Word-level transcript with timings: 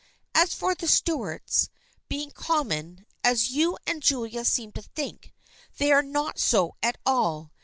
As 0.33 0.55
for 0.55 0.73
the 0.73 0.87
Stuarts 0.87 1.69
being 2.09 2.31
com 2.31 2.69
mon, 2.69 3.05
as 3.23 3.51
you 3.51 3.77
and 3.85 4.01
Julia 4.01 4.43
seem 4.45 4.71
to 4.71 4.81
think, 4.81 5.31
they 5.77 5.91
are 5.91 6.01
not 6.01 6.39
so 6.39 6.75
at 6.81 6.97
all. 7.05 7.51